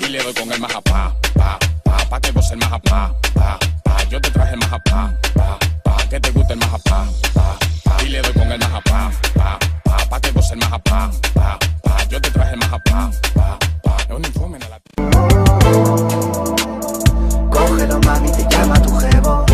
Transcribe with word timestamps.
Y 0.00 0.10
le 0.10 0.22
doy 0.22 0.32
con 0.34 0.50
el 0.52 0.60
majapá, 0.60 1.14
pa, 1.34 1.58
pa, 1.84 1.96
pa 2.08 2.20
que 2.20 2.30
goce 2.32 2.54
el 2.54 2.60
majapá, 2.60 3.14
pa, 3.34 3.58
pa. 3.84 4.04
Yo 4.04 4.20
te 4.20 4.30
traje 4.30 4.54
el 4.54 4.58
majapá, 4.60 5.12
pa, 5.34 5.58
pa, 5.84 5.96
que 6.08 6.20
te 6.20 6.30
guste 6.30 6.52
el 6.54 6.58
majapá, 6.58 7.06
pa, 7.34 7.58
pa. 7.84 8.02
Y 8.04 8.08
le 8.08 8.22
doy 8.22 8.32
con 8.32 8.50
el 8.52 8.58
majapá, 8.58 9.10
pa, 9.34 9.58
pa, 9.84 9.96
pa 10.08 10.20
que 10.20 10.30
goce 10.32 10.54
el 10.54 10.60
majapá, 10.60 11.10
pa, 11.34 11.58
pa. 11.82 12.04
Yo 12.08 12.20
te 12.20 12.30
traje 12.30 12.52
el 12.54 12.58
majapá, 12.58 13.10
pa, 13.34 13.58
pa. 13.82 13.96
Es 14.08 14.10
un 14.10 14.24
informe 14.24 14.58
la... 14.60 14.80
Cógelo 17.50 18.00
mami, 18.00 18.30
te 18.32 18.46
llama 18.48 18.82
tu 18.82 18.96
jevo. 18.98 19.46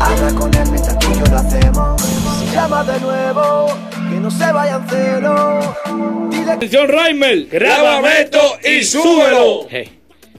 Habla 0.00 0.32
con 0.38 0.54
él 0.54 0.70
mientras 0.70 0.98
tú 0.98 1.08
lo 1.30 1.38
hacemos. 1.38 2.02
Llama 2.52 2.84
de 2.84 3.00
nuevo, 3.00 3.66
no 4.24 4.30
se 4.30 4.52
vayan 4.52 4.86
cero. 4.88 5.76
Dile 6.30 6.52
Atención, 6.52 6.88
Raimel. 6.88 7.46
Grábame 7.50 8.22
esto 8.22 8.40
y 8.64 8.82
súbelo. 8.82 9.66
Hey, 9.68 9.90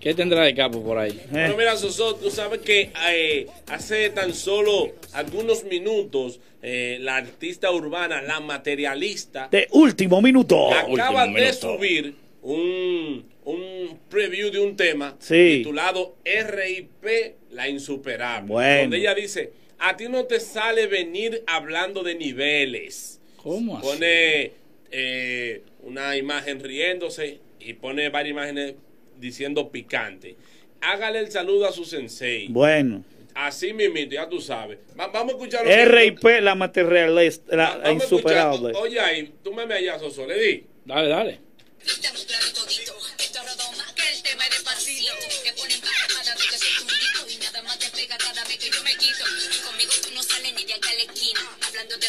¿Qué 0.00 0.14
tendrá 0.14 0.44
de 0.44 0.54
capo 0.54 0.82
por 0.82 0.96
ahí? 0.96 1.20
Bueno, 1.30 1.56
mira, 1.58 1.76
Soso, 1.76 2.14
tú 2.14 2.30
sabes 2.30 2.60
que 2.60 2.90
eh, 3.10 3.46
hace 3.66 4.08
tan 4.10 4.32
solo 4.32 4.92
algunos 5.12 5.64
minutos 5.64 6.40
eh, 6.62 6.96
la 7.02 7.16
artista 7.16 7.70
urbana, 7.70 8.22
la 8.22 8.40
materialista, 8.40 9.48
De 9.50 9.68
último 9.72 10.22
minuto. 10.22 10.72
acaba 10.72 10.88
último 10.88 11.20
de 11.20 11.26
minuto. 11.28 11.76
subir 11.76 12.14
un, 12.42 13.26
un 13.44 13.98
preview 14.08 14.50
de 14.50 14.60
un 14.60 14.74
tema 14.74 15.16
Sí. 15.18 15.56
titulado 15.58 16.16
RIP 16.24 17.04
La 17.50 17.68
Insuperable. 17.68 18.48
Bueno. 18.50 18.80
Donde 18.82 18.96
ella 18.96 19.14
dice, 19.14 19.52
a 19.78 19.94
ti 19.98 20.08
no 20.08 20.24
te 20.24 20.40
sale 20.40 20.86
venir 20.86 21.42
hablando 21.46 22.02
de 22.02 22.14
niveles. 22.14 23.20
¿Cómo 23.46 23.78
así? 23.78 23.86
Pone 23.86 24.52
eh, 24.90 25.62
una 25.84 26.16
imagen 26.16 26.58
riéndose 26.58 27.38
y 27.60 27.74
pone 27.74 28.08
varias 28.08 28.32
imágenes 28.32 28.74
diciendo 29.20 29.70
picante. 29.70 30.34
Hágale 30.80 31.20
el 31.20 31.30
saludo 31.30 31.68
a 31.68 31.70
su 31.72 31.84
sensei. 31.84 32.48
Bueno. 32.48 33.04
Así 33.36 33.72
mismito, 33.72 34.14
ya 34.14 34.28
tú 34.28 34.40
sabes. 34.40 34.78
Va- 34.98 35.06
vamos 35.08 35.34
a 35.34 35.36
escuchar 35.36 35.64
lo 35.64 35.70
RIP, 35.92 36.24
la 36.42 36.56
materialista, 36.56 37.54
la, 37.54 37.76
vamos 37.76 37.86
a 37.86 37.92
insuperable. 37.92 38.72
Oye, 38.74 38.98
ahí, 38.98 39.32
tú 39.44 39.54
me 39.54 39.62
allá, 39.62 39.96
Soso, 39.96 40.26
le 40.26 40.42
di. 40.42 40.64
Dale, 40.84 41.08
dale. 41.08 41.38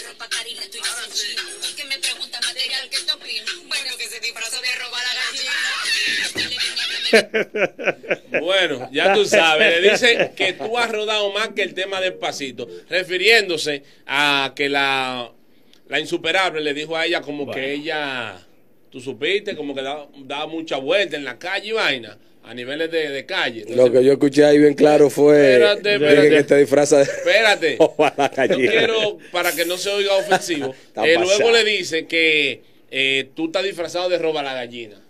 Ropa 0.08 0.28
cara 0.30 0.48
y 0.50 0.56
la 0.56 0.68
tuya 0.70 0.84
son 0.86 1.12
chinas. 1.12 1.46
Y 1.70 1.76
que 1.76 1.86
me 1.86 1.98
pregunta 2.00 2.40
material 2.42 2.90
que 2.90 2.98
te 2.98 3.12
opino. 3.12 3.46
Bueno, 3.68 3.98
que 3.98 4.08
se 4.08 4.20
disfrazó 4.20 4.62
de 4.62 4.76
robar 4.76 5.04
la 5.04 5.14
gallina. 5.24 5.52
Bueno, 8.42 8.90
ya 8.92 9.14
tú 9.14 9.26
sabes, 9.26 9.82
le 9.82 9.92
dice 9.92 10.34
que 10.36 10.54
tú 10.54 10.78
has 10.78 10.92
rodado 10.92 11.32
más 11.32 11.50
que 11.50 11.64
el 11.64 11.74
tema 11.74 12.02
despacito, 12.02 12.68
refiriéndose 12.90 13.84
a 14.06 14.54
que 14.56 14.70
la, 14.70 15.32
la 15.88 16.00
insuperable 16.00 16.62
le 16.62 16.74
dijo 16.74 16.96
a 16.98 17.06
ella 17.06 17.22
como 17.22 17.50
que 17.52 17.74
ella, 17.74 18.47
tú 18.90 19.00
supiste, 19.00 19.56
como 19.56 19.76
que 19.76 19.82
daba, 19.82 20.08
daba 20.20 20.48
mucha 20.48 20.78
vuelta 20.78 21.16
en 21.16 21.26
la 21.26 21.38
calle 21.38 21.70
y 21.70 21.72
vaina, 21.72 22.18
a 22.44 22.54
niveles 22.54 22.90
de, 22.92 23.10
de 23.10 23.26
calle. 23.26 23.66
Lo 23.70 23.92
que 23.92 24.04
yo 24.04 24.14
escuché 24.14 24.46
ahí 24.46 24.58
bien 24.58 24.74
claro 24.74 25.10
fue 25.10 25.54
Espérate, 25.54 25.94
espérate. 25.96 26.30
que 26.30 26.44
te 26.44 26.58
disfraza 26.58 26.98
de 26.98 27.04
Espérate. 27.04 27.78
Yo 28.50 28.56
quiero, 28.56 29.18
para 29.32 29.52
que 29.52 29.66
no 29.66 29.78
se 29.78 29.90
oiga 29.90 30.16
ofensivo, 30.16 30.74
eh, 31.04 31.16
luego 31.20 31.52
le 31.52 31.64
dice 31.66 32.06
que 32.08 32.62
eh, 32.90 33.30
tú 33.36 33.48
estás 33.48 33.64
disfrazado 33.64 34.08
de 34.08 34.18
roba 34.18 34.42
la 34.44 34.54
gallina. 34.54 35.02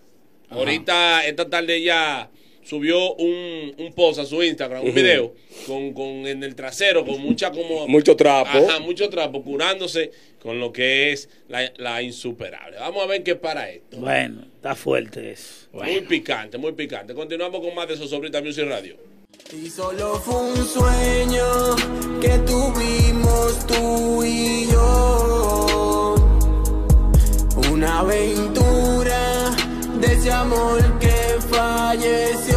Ahorita, 0.49 1.25
esta 1.27 1.47
tarde 1.49 1.75
ella 1.75 2.29
subió 2.67 3.13
un, 3.15 3.73
un 3.77 3.93
post 3.93 4.19
a 4.19 4.25
su 4.25 4.43
Instagram, 4.43 4.83
un 4.83 4.93
video, 4.93 5.33
con, 5.65 5.93
con 5.93 6.05
en 6.27 6.43
el 6.43 6.53
trasero, 6.55 7.05
con 7.05 7.21
mucha 7.21 7.51
como... 7.51 7.87
Mucho 7.87 8.15
trapo. 8.15 8.57
Ajá, 8.57 8.79
mucho 8.79 9.09
trapo, 9.09 9.41
curándose 9.41 10.11
con 10.41 10.59
lo 10.59 10.71
que 10.71 11.11
es 11.11 11.29
la, 11.47 11.71
la 11.77 12.01
insuperable. 12.01 12.77
Vamos 12.77 13.03
a 13.03 13.07
ver 13.07 13.23
qué 13.23 13.35
para 13.35 13.69
esto. 13.69 13.97
Bueno, 13.97 14.45
está 14.55 14.75
fuerte 14.75 15.31
eso. 15.31 15.67
Muy 15.71 16.01
picante, 16.01 16.57
muy 16.57 16.73
picante. 16.73 17.13
Continuamos 17.13 17.61
con 17.61 17.73
más 17.73 17.87
de 17.87 17.95
Sosobrita 17.95 18.41
Music 18.41 18.65
Radio. 18.67 18.97
Y 19.53 19.69
solo 19.69 20.15
fue 20.15 20.35
un 20.35 20.65
sueño 20.65 21.75
que 22.19 22.37
tuvimos 22.39 23.65
tú 23.67 24.23
y 24.23 24.67
yo. 24.69 26.15
Una 27.71 27.99
aventura 27.99 29.55
de 30.01 30.07
ese 30.13 30.31
amor 30.31 30.99
que 30.99 31.15
falleció. 31.49 32.56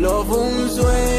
Solo 0.00 0.24
fue 0.26 0.38
un 0.38 0.70
sueño 0.70 1.17